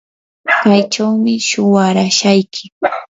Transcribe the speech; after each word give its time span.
kaychawmi 0.51 1.33
shuwarashayki. 1.47 2.63